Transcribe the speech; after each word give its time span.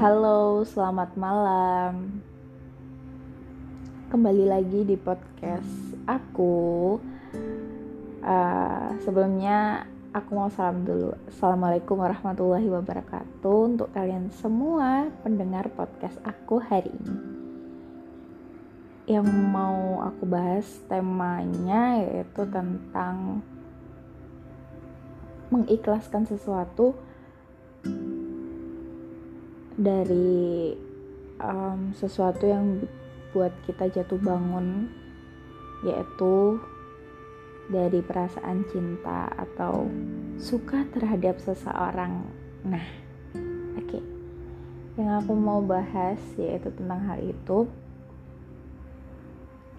Halo, 0.00 0.64
selamat 0.64 1.12
malam. 1.20 2.24
Kembali 4.08 4.48
lagi 4.48 4.80
di 4.88 4.96
podcast 4.96 5.92
aku. 6.08 6.96
Uh, 8.24 8.96
sebelumnya 9.04 9.84
aku 10.16 10.30
mau 10.32 10.48
salam 10.48 10.88
dulu. 10.88 11.12
Assalamualaikum 11.28 12.00
warahmatullahi 12.00 12.64
wabarakatuh 12.72 13.76
untuk 13.76 13.92
kalian 13.92 14.32
semua 14.40 15.12
pendengar 15.20 15.68
podcast 15.68 16.16
aku 16.24 16.64
hari 16.64 16.88
ini. 16.96 17.20
Yang 19.04 19.28
mau 19.52 20.00
aku 20.00 20.24
bahas 20.24 20.64
temanya 20.88 22.00
yaitu 22.00 22.48
tentang 22.48 23.44
mengikhlaskan 25.52 26.24
sesuatu 26.24 26.96
dari 29.80 30.76
um, 31.40 31.96
sesuatu 31.96 32.44
yang 32.44 32.84
buat 33.32 33.48
kita 33.64 33.88
jatuh 33.88 34.20
bangun 34.20 34.92
yaitu 35.80 36.60
dari 37.72 38.04
perasaan 38.04 38.68
cinta 38.68 39.32
atau 39.32 39.88
suka 40.36 40.84
terhadap 40.92 41.40
seseorang. 41.40 42.28
Nah, 42.66 42.84
oke. 43.80 44.00
Yang 45.00 45.10
aku 45.24 45.32
mau 45.32 45.64
bahas 45.64 46.20
yaitu 46.36 46.68
tentang 46.76 47.00
hal 47.08 47.24
itu. 47.24 47.64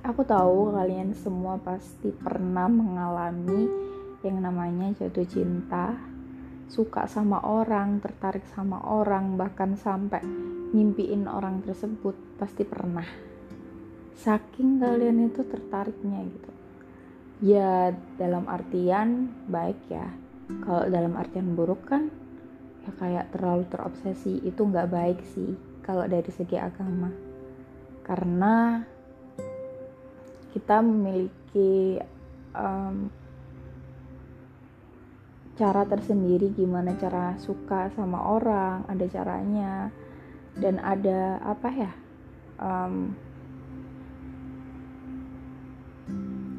Aku 0.02 0.26
tahu 0.26 0.74
kalian 0.74 1.14
semua 1.14 1.62
pasti 1.62 2.10
pernah 2.10 2.66
mengalami 2.66 3.70
yang 4.26 4.42
namanya 4.42 4.98
jatuh 4.98 5.28
cinta 5.30 5.94
suka 6.72 7.04
sama 7.12 7.44
orang, 7.44 8.00
tertarik 8.00 8.48
sama 8.56 8.80
orang, 8.88 9.36
bahkan 9.36 9.76
sampai 9.76 10.24
ngimpiin 10.72 11.28
orang 11.28 11.60
tersebut 11.68 12.16
pasti 12.40 12.64
pernah. 12.64 13.04
Saking 14.16 14.80
kalian 14.80 15.28
itu 15.28 15.44
tertariknya 15.44 16.24
gitu. 16.32 16.52
Ya 17.44 17.92
dalam 18.16 18.48
artian 18.48 19.28
baik 19.52 19.84
ya. 19.92 20.08
Kalau 20.64 20.88
dalam 20.88 21.20
artian 21.20 21.60
buruk 21.60 21.92
kan 21.92 22.08
ya 22.88 22.92
kayak 22.98 23.36
terlalu 23.36 23.64
terobsesi 23.70 24.42
itu 24.42 24.62
nggak 24.64 24.90
baik 24.90 25.20
sih 25.36 25.52
kalau 25.84 26.08
dari 26.08 26.32
segi 26.32 26.56
agama. 26.56 27.12
Karena 28.08 28.80
kita 30.56 30.84
memiliki 30.84 32.00
um, 32.56 33.21
cara 35.60 35.84
tersendiri 35.84 36.54
gimana 36.56 36.96
cara 36.96 37.36
suka 37.40 37.92
sama 37.96 38.22
orang 38.32 38.88
ada 38.88 39.06
caranya. 39.08 39.92
Dan 40.52 40.84
ada 40.84 41.40
apa 41.48 41.70
ya 41.72 41.92
um, 42.60 43.16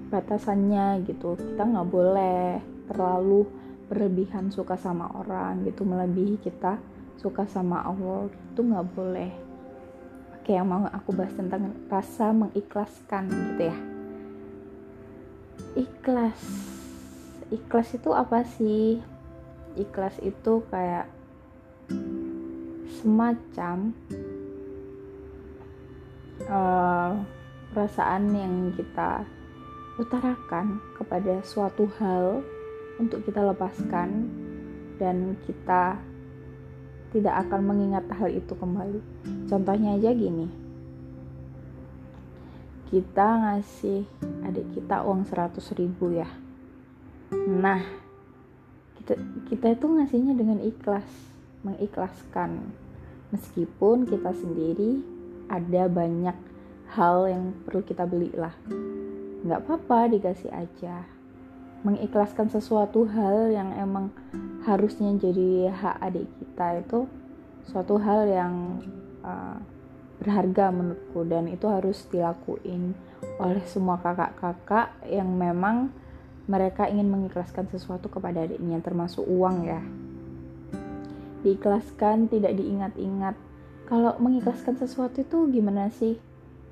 batasannya 0.08 1.04
gitu. 1.04 1.36
Kita 1.36 1.64
nggak 1.64 1.88
boleh 1.88 2.60
terlalu 2.88 3.44
berlebihan 3.92 4.48
suka 4.48 4.80
sama 4.80 5.08
orang 5.12 5.64
gitu. 5.68 5.84
Melebihi 5.84 6.40
kita 6.40 6.80
suka 7.20 7.44
sama 7.48 7.84
Allah 7.84 8.32
itu 8.32 8.60
nggak 8.60 8.88
boleh. 8.96 9.32
Oke 10.40 10.58
yang 10.58 10.66
mau 10.66 10.88
aku 10.90 11.14
bahas 11.14 11.36
tentang 11.36 11.70
rasa 11.86 12.34
mengikhlaskan 12.34 13.30
gitu 13.30 13.62
ya. 13.70 13.78
Ikhlas 15.72 16.40
ikhlas 17.52 17.92
itu 17.92 18.10
apa 18.16 18.48
sih 18.48 18.96
ikhlas 19.76 20.16
itu 20.24 20.64
kayak 20.72 21.04
semacam 22.96 23.92
uh, 26.48 27.12
perasaan 27.76 28.32
yang 28.32 28.54
kita 28.72 29.28
utarakan 30.00 30.80
kepada 30.96 31.44
suatu 31.44 31.84
hal 32.00 32.40
untuk 32.96 33.20
kita 33.28 33.44
lepaskan 33.44 34.32
dan 34.96 35.36
kita 35.44 36.00
tidak 37.12 37.34
akan 37.44 37.60
mengingat 37.68 38.08
hal 38.16 38.32
itu 38.32 38.56
kembali. 38.56 39.00
Contohnya 39.44 40.00
aja 40.00 40.16
gini. 40.16 40.48
Kita 42.88 43.26
ngasih 43.44 44.04
adik 44.48 44.72
kita 44.76 45.04
uang 45.04 45.28
100 45.28 45.60
ribu 45.76 46.12
ya 46.16 46.41
Nah, 47.32 47.80
kita, 49.00 49.16
kita 49.48 49.66
itu 49.72 49.86
ngasihnya 49.88 50.36
dengan 50.36 50.60
ikhlas, 50.60 51.08
mengikhlaskan. 51.64 52.60
Meskipun 53.32 54.04
kita 54.04 54.36
sendiri 54.36 55.00
ada 55.48 55.88
banyak 55.88 56.36
hal 56.92 57.24
yang 57.24 57.56
perlu 57.64 57.80
kita 57.80 58.04
beli 58.04 58.28
lah. 58.36 58.52
Nggak 59.42 59.64
apa-apa 59.64 60.12
dikasih 60.12 60.52
aja. 60.52 61.08
Mengikhlaskan 61.82 62.52
sesuatu 62.52 63.08
hal 63.08 63.48
yang 63.48 63.72
emang 63.80 64.12
harusnya 64.68 65.16
jadi 65.16 65.72
hak 65.72 65.96
adik 65.98 66.28
kita 66.38 66.84
itu 66.84 67.00
suatu 67.66 67.98
hal 67.98 68.28
yang 68.28 68.54
uh, 69.26 69.58
berharga 70.22 70.70
menurutku 70.70 71.26
dan 71.26 71.50
itu 71.50 71.66
harus 71.66 72.06
dilakuin 72.12 72.94
oleh 73.42 73.64
semua 73.66 73.98
kakak-kakak 73.98 74.94
yang 75.10 75.26
memang 75.34 75.90
mereka 76.50 76.90
ingin 76.90 77.06
mengikhlaskan 77.06 77.70
sesuatu 77.70 78.10
kepada 78.10 78.42
adiknya 78.42 78.82
termasuk 78.82 79.22
uang 79.22 79.56
ya. 79.66 79.80
Diikhlaskan 81.42 82.30
tidak 82.30 82.58
diingat-ingat. 82.58 83.34
Kalau 83.86 84.18
mengikhlaskan 84.18 84.78
sesuatu 84.78 85.22
itu 85.22 85.50
gimana 85.50 85.90
sih? 85.90 86.18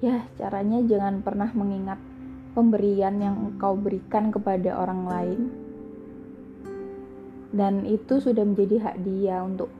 Ya 0.00 0.25
caranya 0.41 0.80
jangan 0.86 1.20
pernah 1.20 1.53
mengingat 1.53 2.00
pemberian 2.56 3.20
yang 3.20 3.36
engkau 3.36 3.76
berikan 3.78 4.32
kepada 4.34 4.75
orang 4.75 5.03
lain. 5.06 5.41
Dan 7.50 7.82
itu 7.86 8.22
sudah 8.22 8.47
menjadi 8.47 8.91
hak 8.91 8.97
dia 9.03 9.42
untuk 9.42 9.70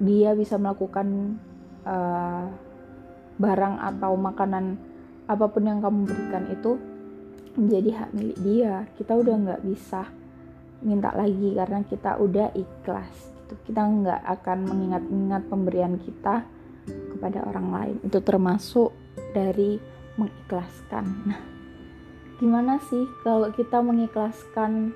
dia 0.00 0.36
bisa 0.36 0.60
melakukan 0.60 1.40
uh, 1.84 2.48
barang 3.36 3.76
atau 3.80 4.12
makanan 4.16 4.80
apa 5.28 5.44
pun 5.48 5.64
yang 5.64 5.80
kamu 5.84 6.08
berikan 6.08 6.44
itu 6.52 6.80
menjadi 7.56 7.90
hak 8.04 8.10
milik 8.12 8.38
dia. 8.44 8.84
Kita 8.94 9.16
udah 9.16 9.34
nggak 9.34 9.62
bisa 9.64 10.06
minta 10.84 11.10
lagi 11.16 11.56
karena 11.56 11.80
kita 11.88 12.20
udah 12.20 12.52
ikhlas 12.52 13.14
gitu. 13.44 13.54
Kita 13.72 13.82
nggak 13.82 14.22
akan 14.40 14.58
mengingat-ingat 14.68 15.42
pemberian 15.48 15.94
kita 15.96 16.44
kepada 16.86 17.42
orang 17.48 17.68
lain. 17.72 17.96
Itu 18.04 18.20
termasuk 18.20 18.92
dari 19.32 19.80
mengikhlaskan. 20.20 21.04
Nah 21.26 21.40
gimana 22.36 22.76
sih 22.92 23.08
kalau 23.24 23.48
kita 23.48 23.80
mengikhlaskan 23.80 24.92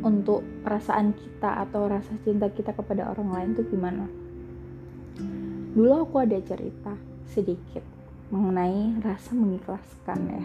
untuk 0.00 0.40
perasaan 0.64 1.12
kita 1.12 1.68
atau 1.68 1.86
rasa 1.86 2.16
cinta 2.24 2.48
kita 2.48 2.72
kepada 2.72 3.12
orang 3.12 3.28
lain 3.30 3.48
itu 3.54 3.62
gimana? 3.68 4.08
Dulu 5.72 6.08
aku 6.08 6.24
ada 6.24 6.36
cerita 6.40 6.92
sedikit 7.28 8.01
mengenai 8.32 8.96
rasa 9.04 9.36
mengikhlaskan 9.36 10.20
ya. 10.32 10.40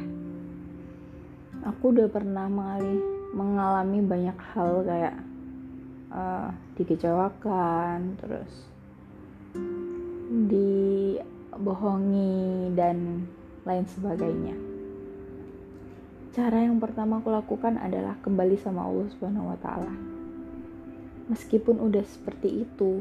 Aku 1.72 1.96
udah 1.96 2.12
pernah 2.12 2.52
mengalami, 2.52 3.00
mengalami 3.31 4.03
banyak 4.03 4.36
hal 4.52 4.84
kayak 4.84 5.16
uh, 6.12 6.52
dikecewakan 6.75 8.20
terus 8.20 8.68
dibohongi 10.52 11.56
dan 12.75 13.24
lain 13.64 13.88
sebagainya. 13.88 14.59
Cara 16.36 16.68
yang 16.68 16.84
pertama 16.84 17.24
aku 17.24 17.31
lakukan 17.31 17.80
adalah 17.80 18.19
kembali 18.19 18.59
sama 18.59 18.84
Allah 18.84 19.07
Subhanahu 19.16 19.48
wa 19.48 19.56
taala. 19.63 19.95
Meskipun 21.31 21.80
udah 21.80 22.04
seperti 22.04 22.68
itu 22.68 23.00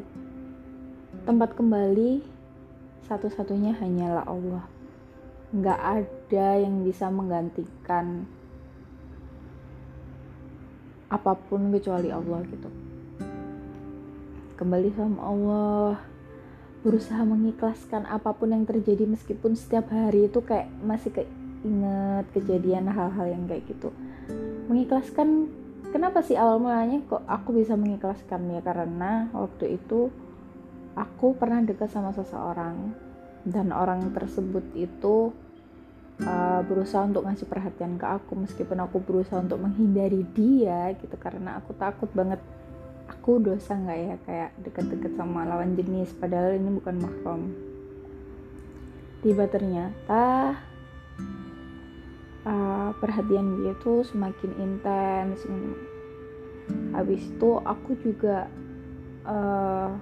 tempat 1.27 1.59
kembali 1.59 2.23
satu-satunya 3.11 3.75
hanyalah 3.83 4.23
Allah 4.31 4.76
nggak 5.55 5.81
ada 5.81 6.49
yang 6.59 6.83
bisa 6.83 7.07
menggantikan 7.07 8.27
apa 11.07 11.39
pun 11.39 11.71
kecuali 11.71 12.11
Allah 12.11 12.43
gitu. 12.51 12.71
Kembali 14.59 14.89
sama 14.97 15.21
Allah 15.23 15.91
berusaha 16.83 17.23
mengikhlaskan 17.23 18.07
apa 18.07 18.35
pun 18.35 18.55
yang 18.55 18.67
terjadi 18.67 19.07
meskipun 19.07 19.55
setiap 19.55 19.91
hari 19.91 20.27
itu 20.27 20.43
kayak 20.43 20.71
masih 20.83 21.15
keinget 21.15 22.27
kejadian 22.35 22.91
hal-hal 22.91 23.27
yang 23.31 23.47
kayak 23.47 23.67
gitu. 23.71 23.95
Mengikhlaskan 24.67 25.47
kenapa 25.95 26.27
sih 26.27 26.35
awal 26.35 26.59
mulanya 26.59 26.99
kok 27.07 27.23
aku 27.31 27.55
bisa 27.63 27.79
mengikhlaskan 27.79 28.51
ya 28.51 28.61
karena 28.63 29.31
waktu 29.31 29.79
itu 29.79 30.11
aku 30.99 31.39
pernah 31.39 31.63
dekat 31.63 31.93
sama 31.93 32.11
seseorang 32.11 32.97
dan 33.47 33.71
orang 33.71 34.11
tersebut 34.11 34.67
itu 34.75 35.31
uh, 36.27 36.61
berusaha 36.67 37.07
untuk 37.07 37.23
ngasih 37.31 37.47
perhatian 37.47 37.95
ke 37.95 38.07
aku. 38.07 38.35
Meskipun 38.35 38.83
aku 38.83 38.99
berusaha 38.99 39.39
untuk 39.39 39.63
menghindari 39.63 40.27
dia 40.35 40.91
gitu. 40.99 41.15
Karena 41.15 41.63
aku 41.63 41.71
takut 41.79 42.11
banget 42.11 42.43
aku 43.07 43.39
dosa 43.39 43.79
nggak 43.79 43.99
ya? 44.03 44.15
Kayak 44.27 44.51
deket-deket 44.67 45.13
sama 45.15 45.47
lawan 45.47 45.79
jenis. 45.79 46.11
Padahal 46.19 46.59
ini 46.59 46.71
bukan 46.75 46.97
mahram. 46.99 47.43
Tiba 49.23 49.47
ternyata 49.47 50.59
uh, 52.43 52.91
perhatian 52.99 53.63
dia 53.63 53.79
tuh 53.79 54.03
semakin 54.03 54.51
intens. 54.59 55.47
Habis 56.91 57.23
itu 57.31 57.63
aku 57.63 57.95
juga 58.03 58.51
uh, 59.23 59.95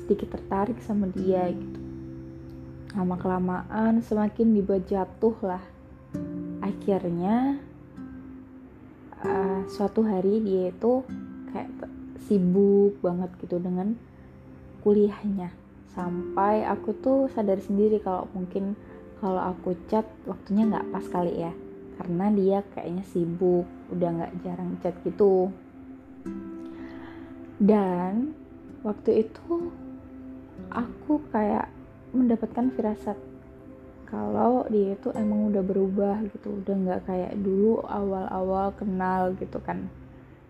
sedikit 0.00 0.32
tertarik 0.40 0.80
sama 0.80 1.12
dia 1.12 1.52
gitu 1.52 1.87
lama 2.96 3.16
kelamaan 3.20 4.00
semakin 4.00 4.56
dibuat 4.56 4.88
jatuh 4.88 5.36
lah. 5.44 5.64
Akhirnya 6.64 7.60
uh, 9.20 9.60
suatu 9.68 10.04
hari 10.06 10.40
dia 10.40 10.72
itu 10.72 11.04
kayak 11.52 11.68
sibuk 12.28 12.96
banget 13.04 13.30
gitu 13.44 13.60
dengan 13.60 13.92
kuliahnya. 14.80 15.52
Sampai 15.92 16.64
aku 16.64 16.94
tuh 16.96 17.28
sadar 17.32 17.60
sendiri 17.60 18.00
kalau 18.00 18.30
mungkin 18.32 18.78
kalau 19.18 19.42
aku 19.42 19.74
chat 19.90 20.06
waktunya 20.24 20.64
nggak 20.68 20.88
pas 20.94 21.04
kali 21.10 21.34
ya. 21.44 21.52
Karena 21.98 22.30
dia 22.30 22.58
kayaknya 22.72 23.04
sibuk 23.10 23.66
udah 23.90 24.08
nggak 24.16 24.32
jarang 24.46 24.78
chat 24.80 24.94
gitu. 25.02 25.50
Dan 27.58 28.38
waktu 28.86 29.26
itu 29.26 29.74
aku 30.70 31.18
kayak 31.34 31.77
mendapatkan 32.12 32.72
firasat 32.72 33.18
kalau 34.08 34.64
dia 34.72 34.96
itu 34.96 35.12
emang 35.12 35.52
udah 35.52 35.60
berubah 35.60 36.16
gitu 36.32 36.64
udah 36.64 36.74
nggak 36.74 37.00
kayak 37.04 37.32
dulu 37.36 37.84
awal-awal 37.84 38.72
kenal 38.72 39.36
gitu 39.36 39.60
kan. 39.60 39.92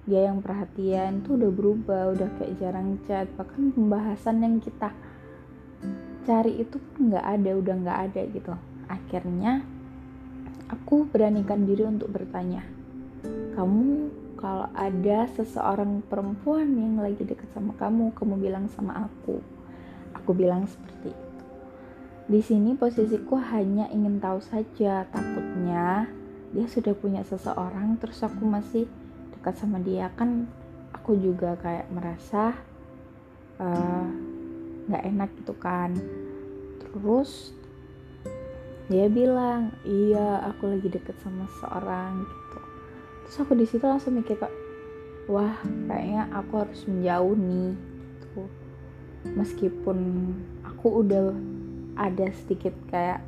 Dia 0.07 0.31
yang 0.31 0.41
perhatian 0.41 1.27
tuh 1.27 1.37
udah 1.37 1.51
berubah 1.53 2.03
udah 2.15 2.29
kayak 2.39 2.55
jarang 2.63 3.03
chat 3.05 3.27
bahkan 3.35 3.75
pembahasan 3.75 4.41
yang 4.47 4.63
kita 4.63 4.95
cari 6.23 6.63
itu 6.63 6.79
pun 6.79 7.11
nggak 7.11 7.27
ada 7.27 7.51
udah 7.59 7.75
nggak 7.83 7.99
ada 8.09 8.21
gitu. 8.31 8.55
Akhirnya 8.87 9.67
aku 10.71 11.11
beranikan 11.11 11.67
diri 11.67 11.83
untuk 11.83 12.15
bertanya 12.15 12.63
kamu 13.59 14.15
kalau 14.39 14.71
ada 14.71 15.27
seseorang 15.35 15.99
perempuan 16.07 16.79
yang 16.79 17.03
lagi 17.03 17.27
deket 17.27 17.51
sama 17.51 17.75
kamu 17.75 18.15
kamu 18.15 18.39
bilang 18.39 18.71
sama 18.71 19.11
aku? 19.11 19.43
Aku 20.15 20.31
bilang 20.31 20.63
seperti 20.71 21.28
di 22.29 22.45
sini 22.45 22.77
posisiku 22.77 23.41
hanya 23.41 23.89
ingin 23.89 24.21
tahu 24.21 24.45
saja, 24.45 25.09
takutnya 25.09 26.05
dia 26.53 26.67
sudah 26.69 26.93
punya 26.93 27.25
seseorang 27.25 27.97
terus 27.97 28.21
aku 28.21 28.45
masih 28.45 28.85
dekat 29.33 29.57
sama 29.57 29.81
dia 29.81 30.13
kan 30.13 30.45
aku 30.93 31.17
juga 31.17 31.57
kayak 31.57 31.89
merasa 31.89 32.53
eh, 33.57 34.05
nggak 34.93 35.03
uh, 35.05 35.09
enak 35.09 35.31
gitu 35.41 35.55
kan. 35.57 35.97
Terus 36.85 37.57
dia 38.93 39.09
bilang 39.09 39.73
iya 39.89 40.45
aku 40.53 40.69
lagi 40.69 40.89
deket 40.93 41.17
sama 41.25 41.49
seorang 41.65 42.29
gitu. 42.29 42.61
Terus 43.25 43.37
aku 43.41 43.53
di 43.57 43.65
situ 43.65 43.85
langsung 43.89 44.21
mikir 44.21 44.37
wah 45.33 45.57
kayaknya 45.65 46.29
aku 46.37 46.61
harus 46.61 46.85
menjauh 46.85 47.37
nih 47.37 47.73
gitu. 48.21 48.43
Meskipun 49.33 49.97
aku 50.65 51.05
udah 51.05 51.33
ada 51.99 52.31
sedikit 52.31 52.73
kayak 52.89 53.21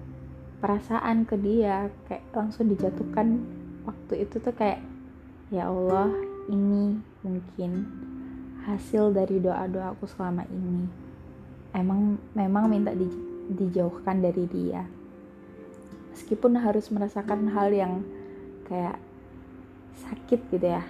perasaan 0.62 1.26
ke 1.26 1.34
dia 1.40 1.90
kayak 2.06 2.22
langsung 2.30 2.70
dijatuhkan 2.70 3.42
waktu 3.82 4.22
itu 4.22 4.38
tuh 4.38 4.54
kayak 4.54 4.78
ya 5.50 5.66
Allah 5.66 6.14
ini 6.46 7.00
mungkin 7.26 7.90
hasil 8.64 9.10
dari 9.10 9.42
doa-doa 9.42 9.96
aku 9.96 10.06
selama 10.06 10.46
ini. 10.46 10.86
Emang 11.74 12.18
memang 12.34 12.70
minta 12.70 12.94
di, 12.94 13.06
dijauhkan 13.50 14.22
dari 14.22 14.44
dia. 14.46 14.86
Meskipun 16.14 16.58
harus 16.60 16.90
merasakan 16.90 17.50
hal 17.54 17.70
yang 17.70 18.02
kayak 18.66 18.98
sakit 20.00 20.40
gitu 20.50 20.66
ya 20.66 20.82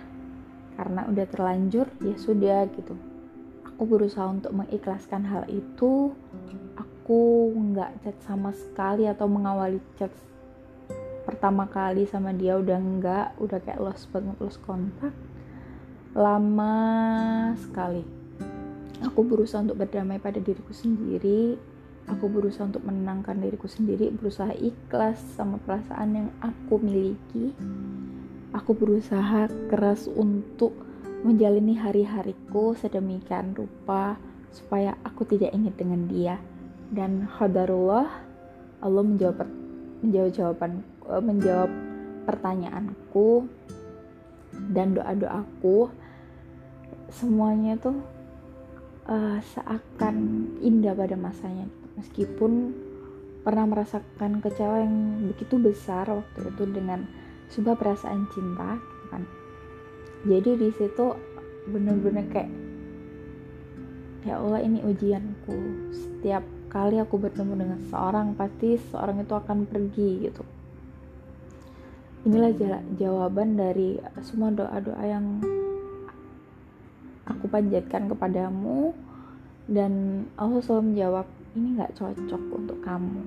karena 0.76 1.04
udah 1.08 1.26
terlanjur 1.28 1.86
ya 2.00 2.16
sudah 2.16 2.68
gitu. 2.72 2.96
Aku 3.68 3.84
berusaha 3.88 4.28
untuk 4.28 4.52
mengikhlaskan 4.52 5.28
hal 5.28 5.44
itu 5.48 6.12
aku 7.10 7.50
nggak 7.74 8.06
chat 8.06 8.14
sama 8.22 8.54
sekali 8.54 9.02
atau 9.10 9.26
mengawali 9.26 9.82
chat 9.98 10.14
pertama 11.26 11.66
kali 11.66 12.06
sama 12.06 12.30
dia 12.30 12.54
udah 12.54 12.78
nggak 12.78 13.26
udah 13.42 13.58
kayak 13.66 13.82
lost 13.82 14.06
banget 14.14 14.38
lost 14.38 14.62
kontak 14.62 15.10
lama 16.14 16.78
sekali. 17.58 18.06
Aku 19.02 19.26
berusaha 19.26 19.58
untuk 19.58 19.82
berdamai 19.82 20.22
pada 20.22 20.38
diriku 20.38 20.70
sendiri 20.70 21.58
aku 22.06 22.30
berusaha 22.30 22.70
untuk 22.70 22.86
menenangkan 22.86 23.42
diriku 23.42 23.66
sendiri 23.66 24.14
berusaha 24.14 24.54
ikhlas 24.54 25.18
sama 25.34 25.58
perasaan 25.66 26.14
yang 26.14 26.30
aku 26.38 26.78
miliki. 26.78 27.50
Aku 28.54 28.70
berusaha 28.70 29.50
keras 29.66 30.06
untuk 30.06 30.78
menjalani 31.26 31.74
hari-hariku 31.74 32.78
sedemikian 32.78 33.58
rupa 33.58 34.14
supaya 34.54 34.94
aku 35.02 35.26
tidak 35.26 35.50
ingat 35.58 35.74
dengan 35.74 36.06
dia 36.06 36.38
dan 36.90 37.30
hadarullah 37.38 38.10
Allah 38.82 39.04
menjawab 39.04 39.46
menjawab 40.02 40.30
jawaban 40.34 40.72
eh, 41.06 41.22
menjawab 41.22 41.70
pertanyaanku 42.26 43.46
dan 44.74 44.98
doa-doaku. 44.98 45.90
Semuanya 47.10 47.74
tuh 47.74 47.98
uh, 49.10 49.38
seakan 49.42 50.46
indah 50.62 50.94
pada 50.94 51.18
masanya. 51.18 51.66
Meskipun 51.98 52.70
pernah 53.42 53.66
merasakan 53.66 54.38
kecewa 54.38 54.84
yang 54.84 55.26
begitu 55.32 55.58
besar 55.58 56.06
waktu 56.06 56.54
itu 56.54 56.64
dengan 56.70 57.02
sebuah 57.50 57.74
perasaan 57.74 58.30
cinta 58.30 58.78
gitu 58.78 59.04
kan. 59.10 59.22
Jadi 60.22 60.50
di 60.54 60.68
situ 60.76 61.06
bener-bener 61.66 62.24
kayak 62.30 62.52
ya 64.22 64.38
Allah 64.38 64.60
ini 64.60 64.84
ujianku 64.84 65.56
setiap 65.90 66.44
kali 66.70 67.02
aku 67.02 67.18
bertemu 67.18 67.52
dengan 67.58 67.80
seorang 67.90 68.38
pasti 68.38 68.78
seorang 68.94 69.26
itu 69.26 69.34
akan 69.34 69.66
pergi 69.66 70.10
gitu. 70.30 70.46
Inilah 72.24 72.54
jawaban 72.94 73.58
dari 73.58 73.98
semua 74.22 74.54
doa-doa 74.54 75.02
yang 75.02 75.42
aku 77.26 77.44
panjatkan 77.50 78.06
kepadamu 78.06 78.94
dan 79.66 80.24
Allah 80.38 80.60
selalu 80.62 80.94
menjawab 80.94 81.26
ini 81.58 81.68
nggak 81.74 81.94
cocok 81.98 82.42
untuk 82.54 82.78
kamu. 82.86 83.22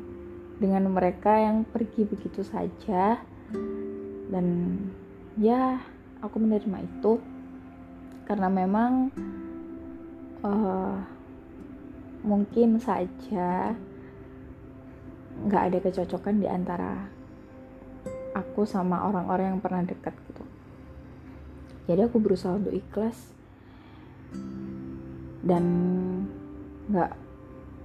Dengan 0.62 0.88
mereka 0.88 1.36
yang 1.36 1.68
pergi 1.68 2.08
begitu 2.08 2.48
saja 2.48 3.20
dan 4.32 4.46
ya 5.36 5.84
aku 6.24 6.40
menerima 6.40 6.80
itu. 6.88 7.20
Karena 8.24 8.48
memang 8.48 9.12
uh, 10.48 10.96
mungkin 12.24 12.80
saja 12.80 13.76
nggak 15.44 15.64
ada 15.70 15.78
kecocokan 15.84 16.40
di 16.40 16.48
antara 16.48 17.12
aku 18.32 18.64
sama 18.64 19.06
orang-orang 19.12 19.56
yang 19.56 19.62
pernah 19.62 19.84
dekat 19.84 20.16
gitu. 20.32 20.44
Jadi 21.84 22.02
aku 22.08 22.18
berusaha 22.24 22.56
untuk 22.56 22.72
ikhlas 22.72 23.36
dan 25.44 25.64
nggak 26.88 27.12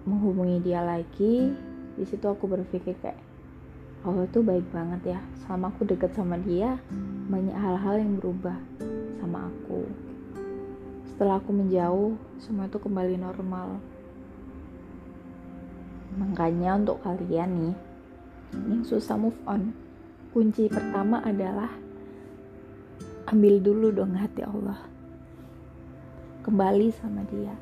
menghubungi 0.07 0.63
dia 0.63 0.87
lagi. 0.87 1.51
Di 1.99 2.07
situ 2.07 2.25
aku 2.31 2.47
berpikir 2.47 2.95
kayak 3.03 3.19
oh 4.07 4.23
itu 4.23 4.39
baik 4.39 4.71
banget 4.71 5.19
ya. 5.19 5.21
Sama 5.43 5.75
aku 5.75 5.83
deket 5.83 6.15
sama 6.15 6.39
dia 6.39 6.79
banyak 7.27 7.59
hal-hal 7.59 7.99
yang 7.99 8.15
berubah 8.23 8.55
sama 9.19 9.51
aku. 9.51 9.83
Setelah 11.11 11.43
aku 11.43 11.51
menjauh 11.51 12.15
semua 12.39 12.71
itu 12.71 12.79
kembali 12.79 13.19
normal 13.19 13.83
Makanya 16.19 16.75
untuk 16.75 16.99
kalian 17.07 17.51
nih 17.63 17.77
yang 18.59 18.83
susah 18.83 19.15
move 19.15 19.39
on, 19.47 19.71
kunci 20.35 20.67
pertama 20.67 21.23
adalah 21.23 21.71
ambil 23.31 23.63
dulu 23.63 23.95
dong 23.95 24.19
hati 24.19 24.43
Allah. 24.43 24.83
Kembali 26.43 26.91
sama 26.91 27.23
dia. 27.31 27.55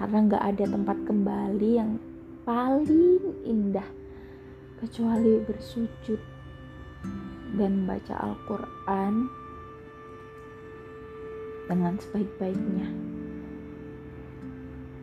Karena 0.00 0.24
nggak 0.24 0.44
ada 0.54 0.64
tempat 0.64 0.98
kembali 1.04 1.70
yang 1.76 2.00
paling 2.48 3.20
indah 3.44 3.86
kecuali 4.80 5.38
bersujud 5.44 6.18
dan 7.54 7.84
baca 7.84 8.14
Al-Quran 8.18 9.28
dengan 11.68 11.94
sebaik-baiknya 12.00 12.88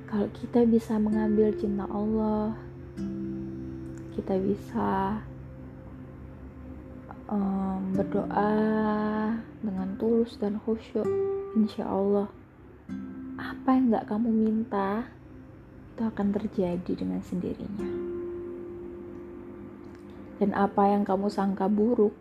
kalau 0.09 0.25
kita 0.33 0.65
bisa 0.65 0.97
mengambil 0.97 1.53
cinta 1.53 1.85
Allah 1.85 2.57
kita 4.17 4.35
bisa 4.41 5.21
um, 7.29 7.93
berdoa 7.93 8.51
dengan 9.61 9.89
tulus 10.01 10.33
dan 10.41 10.57
khusyuk 10.65 11.05
insya 11.53 11.85
Allah 11.85 12.25
apa 13.37 13.77
yang 13.77 13.93
nggak 13.93 14.09
kamu 14.09 14.29
minta 14.33 15.05
itu 15.99 16.07
akan 16.07 16.31
terjadi 16.31 16.91
dengan 16.95 17.19
sendirinya. 17.19 17.91
Dan 20.39 20.55
apa 20.55 20.95
yang 20.95 21.03
kamu 21.03 21.27
sangka 21.27 21.67
buruk 21.67 22.15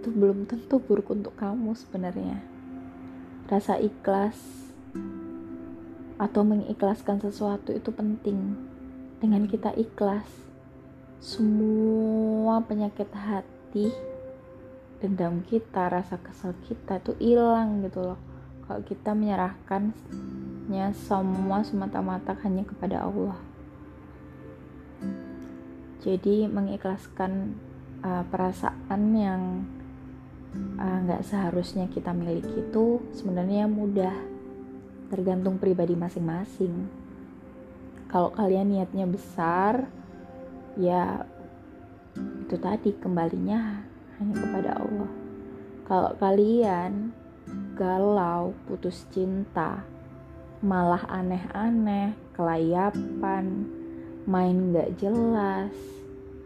itu 0.00 0.08
belum 0.08 0.48
tentu 0.48 0.80
buruk 0.80 1.12
untuk 1.12 1.36
kamu 1.36 1.76
sebenarnya. 1.76 2.40
Rasa 3.44 3.76
ikhlas 3.76 4.40
atau 6.18 6.42
mengikhlaskan 6.42 7.22
sesuatu 7.22 7.70
itu 7.70 7.88
penting. 7.94 8.58
Dengan 9.18 9.46
kita 9.46 9.74
ikhlas 9.74 10.26
semua 11.18 12.62
penyakit 12.62 13.10
hati 13.10 13.90
dendam 14.98 15.42
kita 15.46 15.90
rasa 15.90 16.18
kesel 16.18 16.54
kita 16.66 16.98
itu 17.02 17.14
hilang 17.22 17.86
gitu 17.86 18.02
loh. 18.02 18.18
Kalau 18.66 18.82
kita 18.84 19.14
menyerahkannya 19.14 20.86
semua 20.94 21.62
semata-mata 21.64 22.36
hanya 22.44 22.66
kepada 22.66 23.06
Allah. 23.06 23.38
Jadi 25.98 26.46
mengikhlaskan 26.46 27.58
uh, 28.06 28.22
perasaan 28.30 29.02
yang 29.18 29.42
uh, 30.78 30.98
nggak 31.02 31.22
uh, 31.22 31.26
seharusnya 31.26 31.90
kita 31.90 32.14
miliki 32.14 32.62
itu 32.62 33.02
sebenarnya 33.10 33.66
mudah 33.66 34.37
tergantung 35.08 35.56
pribadi 35.56 35.96
masing-masing. 35.96 36.88
Kalau 38.08 38.32
kalian 38.32 38.72
niatnya 38.72 39.04
besar 39.04 39.88
ya 40.78 41.26
itu 42.16 42.56
tadi 42.56 42.96
kembalinya 42.96 43.84
hanya 44.16 44.34
kepada 44.38 44.70
Allah. 44.80 45.10
Kalau 45.88 46.10
kalian 46.20 47.12
galau, 47.78 48.52
putus 48.68 49.06
cinta, 49.14 49.80
malah 50.60 51.06
aneh-aneh, 51.08 52.12
kelayapan, 52.34 53.64
main 54.28 54.74
gak 54.74 54.98
jelas, 55.00 55.72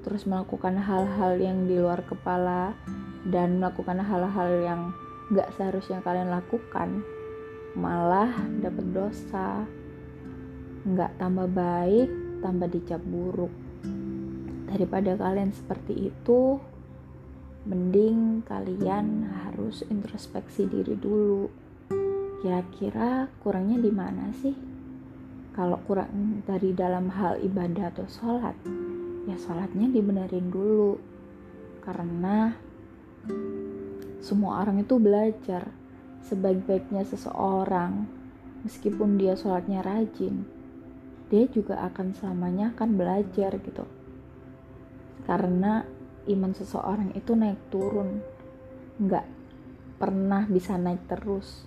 terus 0.06 0.28
melakukan 0.28 0.78
hal-hal 0.78 1.40
yang 1.40 1.66
di 1.66 1.80
luar 1.80 2.04
kepala 2.04 2.76
dan 3.26 3.58
melakukan 3.58 3.98
hal-hal 4.02 4.50
yang 4.62 4.80
gak 5.32 5.50
seharusnya 5.56 6.04
kalian 6.04 6.30
lakukan, 6.30 7.02
malah 7.72 8.32
dapat 8.60 8.86
dosa, 8.92 9.64
gak 10.84 11.16
tambah 11.16 11.48
baik, 11.48 12.10
tambah 12.44 12.68
dicap 12.68 13.00
buruk. 13.04 13.52
Daripada 14.68 15.16
kalian 15.16 15.52
seperti 15.52 16.12
itu, 16.12 16.60
mending 17.64 18.42
kalian 18.44 19.28
harus 19.28 19.84
introspeksi 19.86 20.66
diri 20.66 20.96
dulu. 20.96 21.48
Kira-kira 22.42 23.30
kurangnya 23.40 23.78
di 23.78 23.92
mana 23.94 24.34
sih? 24.34 24.56
Kalau 25.52 25.76
kurang 25.84 26.42
dari 26.48 26.72
dalam 26.72 27.12
hal 27.12 27.38
ibadah 27.44 27.92
atau 27.92 28.08
sholat 28.08 28.56
ya 29.28 29.36
sholatnya 29.38 29.86
dibenerin 29.92 30.50
dulu. 30.50 30.98
Karena 31.82 32.54
semua 34.22 34.62
orang 34.62 34.82
itu 34.82 34.98
belajar 34.98 35.81
sebaik-baiknya 36.26 37.02
seseorang 37.06 38.06
meskipun 38.62 39.18
dia 39.18 39.34
sholatnya 39.34 39.82
rajin 39.82 40.46
dia 41.32 41.48
juga 41.48 41.80
akan 41.88 42.12
selamanya 42.12 42.76
akan 42.76 43.00
belajar 43.00 43.56
gitu. 43.56 43.88
Karena 45.24 45.80
iman 46.28 46.52
seseorang 46.52 47.16
itu 47.16 47.32
naik 47.32 47.72
turun 47.72 48.20
nggak 49.00 49.24
pernah 49.96 50.44
bisa 50.44 50.76
naik 50.76 51.08
terus. 51.08 51.64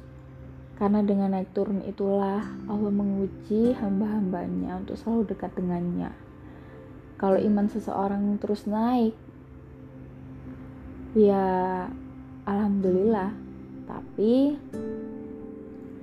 Karena 0.77 1.01
dengan 1.01 1.33
naik 1.33 1.49
turun 1.57 1.81
itulah 1.81 2.45
Allah 2.69 2.93
menguji 2.93 3.73
hamba-hambanya 3.73 4.85
untuk 4.85 5.01
selalu 5.01 5.33
dekat 5.33 5.57
dengannya. 5.57 6.13
Kalau 7.17 7.41
iman 7.41 7.65
seseorang 7.65 8.37
terus 8.37 8.69
naik 8.69 9.17
ya 11.17 11.87
alhamdulillah 12.45 13.33
tapi 13.85 14.57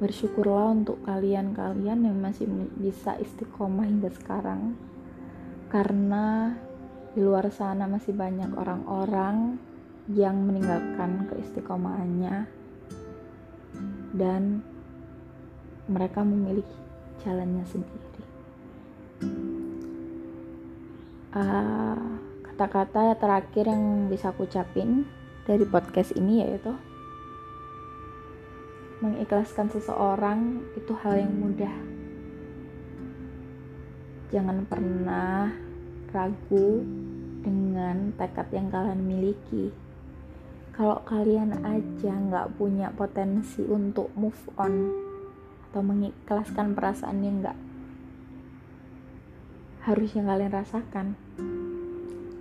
bersyukurlah 0.03 0.75
untuk 0.75 0.99
kalian-kalian 1.07 2.11
yang 2.11 2.19
masih 2.19 2.51
bisa 2.75 3.15
istiqomah 3.23 3.87
hingga 3.87 4.11
sekarang 4.11 4.75
karena 5.71 6.59
di 7.15 7.23
luar 7.23 7.47
sana 7.55 7.87
masih 7.87 8.11
banyak 8.11 8.51
orang-orang 8.59 9.61
yang 10.11 10.43
meninggalkan 10.43 11.31
keistiqomahannya 11.31 12.51
dan 14.19 14.67
mereka 15.87 16.27
memiliki 16.27 16.75
jalannya 17.23 17.63
sendiri. 17.71 18.03
ah, 21.33 21.97
kata-kata 22.45 23.17
terakhir 23.17 23.65
yang 23.71 24.13
bisa 24.13 24.35
aku 24.35 24.45
ucapin 24.45 25.09
dari 25.49 25.65
podcast 25.65 26.13
ini 26.13 26.45
yaitu 26.45 26.77
mengikhlaskan 29.03 29.67
seseorang 29.67 30.63
itu 30.79 30.95
hal 31.03 31.19
yang 31.19 31.35
mudah. 31.35 31.75
Jangan 34.31 34.63
pernah 34.71 35.51
ragu 36.15 36.87
dengan 37.43 38.15
tekad 38.15 38.47
yang 38.55 38.71
kalian 38.71 39.03
miliki. 39.03 39.75
Kalau 40.73 41.03
kalian 41.05 41.67
aja 41.67 42.15
nggak 42.15 42.57
punya 42.57 42.95
potensi 42.95 43.61
untuk 43.67 44.09
move 44.15 44.39
on 44.57 44.95
atau 45.69 45.83
mengikhlaskan 45.83 46.73
perasaan 46.73 47.19
yang 47.27 47.43
nggak 47.43 47.59
harus 49.83 50.15
yang 50.15 50.31
kalian 50.31 50.55
rasakan, 50.55 51.19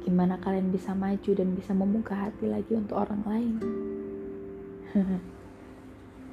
gimana 0.06 0.38
kalian 0.38 0.70
bisa 0.70 0.94
maju 0.94 1.32
dan 1.34 1.58
bisa 1.58 1.74
membuka 1.74 2.14
hati 2.14 2.46
lagi 2.46 2.78
untuk 2.78 3.02
orang 3.02 3.26
lain? 3.26 3.56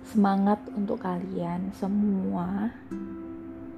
Semangat 0.09 0.65
untuk 0.73 1.05
kalian 1.05 1.69
semua 1.77 2.73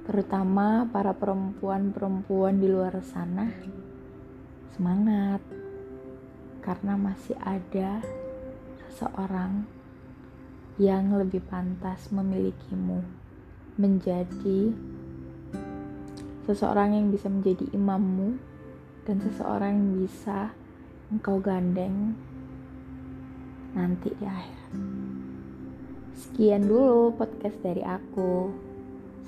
terutama 0.07 0.87
para 0.87 1.11
perempuan-perempuan 1.11 2.55
di 2.55 2.71
luar 2.71 3.03
sana 3.03 3.51
semangat 4.71 5.43
karena 6.63 6.95
masih 6.95 7.35
ada 7.43 7.99
seseorang 8.87 9.67
yang 10.79 11.19
lebih 11.19 11.43
pantas 11.51 12.07
memilikimu 12.15 13.03
menjadi 13.75 14.71
seseorang 16.47 16.95
yang 16.95 17.11
bisa 17.11 17.27
menjadi 17.27 17.67
imammu 17.75 18.39
dan 19.03 19.19
seseorang 19.19 19.75
yang 19.75 20.07
bisa 20.07 20.55
engkau 21.11 21.43
gandeng 21.43 22.15
nanti 23.75 24.15
di 24.15 24.23
akhirat. 24.23 25.10
Sekian 26.15 26.67
dulu 26.67 27.15
podcast 27.15 27.55
dari 27.63 27.83
aku. 27.85 28.51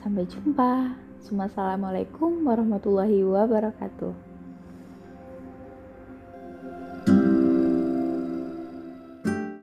Sampai 0.04 0.28
jumpa. 0.28 1.00
Assalamualaikum 1.24 2.44
warahmatullahi 2.44 3.24
wabarakatuh. 3.24 4.33